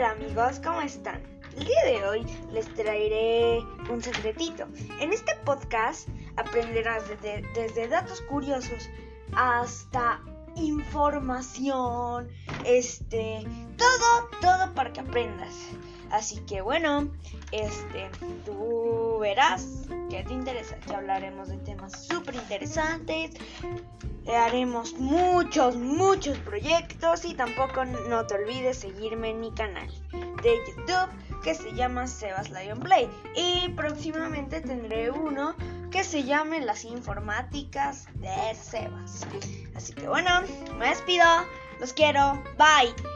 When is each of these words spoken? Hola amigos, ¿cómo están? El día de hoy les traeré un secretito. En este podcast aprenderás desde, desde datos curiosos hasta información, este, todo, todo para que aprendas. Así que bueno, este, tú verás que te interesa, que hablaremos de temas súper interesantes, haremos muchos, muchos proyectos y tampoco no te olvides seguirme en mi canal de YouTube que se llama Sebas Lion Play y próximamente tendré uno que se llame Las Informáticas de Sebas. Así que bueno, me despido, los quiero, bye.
Hola 0.00 0.12
amigos, 0.12 0.58
¿cómo 0.64 0.80
están? 0.80 1.20
El 1.58 1.66
día 1.66 1.84
de 1.84 2.04
hoy 2.08 2.26
les 2.54 2.66
traeré 2.72 3.58
un 3.90 4.02
secretito. 4.02 4.66
En 4.98 5.12
este 5.12 5.36
podcast 5.44 6.08
aprenderás 6.36 7.06
desde, 7.06 7.42
desde 7.52 7.86
datos 7.86 8.22
curiosos 8.22 8.88
hasta 9.34 10.22
información, 10.56 12.30
este, 12.64 13.44
todo, 13.76 14.30
todo 14.40 14.74
para 14.74 14.90
que 14.90 15.00
aprendas. 15.00 15.54
Así 16.10 16.40
que 16.46 16.62
bueno, 16.62 17.10
este, 17.52 18.08
tú 18.46 19.18
verás 19.20 19.86
que 20.08 20.24
te 20.24 20.32
interesa, 20.32 20.76
que 20.76 20.94
hablaremos 20.94 21.48
de 21.48 21.58
temas 21.58 22.06
súper 22.06 22.36
interesantes, 22.36 23.32
haremos 24.28 24.94
muchos, 24.94 25.76
muchos 25.76 26.38
proyectos 26.38 27.24
y 27.24 27.34
tampoco 27.34 27.84
no 27.84 28.26
te 28.26 28.34
olvides 28.34 28.78
seguirme 28.78 29.30
en 29.30 29.40
mi 29.40 29.52
canal 29.52 29.88
de 30.42 30.58
YouTube 30.68 31.42
que 31.42 31.54
se 31.54 31.72
llama 31.72 32.06
Sebas 32.06 32.50
Lion 32.50 32.80
Play 32.80 33.08
y 33.34 33.68
próximamente 33.70 34.60
tendré 34.60 35.10
uno 35.10 35.54
que 35.90 36.04
se 36.04 36.22
llame 36.22 36.60
Las 36.60 36.84
Informáticas 36.84 38.08
de 38.14 38.54
Sebas. 38.54 39.26
Así 39.74 39.92
que 39.92 40.06
bueno, 40.06 40.30
me 40.78 40.88
despido, 40.88 41.26
los 41.80 41.92
quiero, 41.92 42.42
bye. 42.56 43.09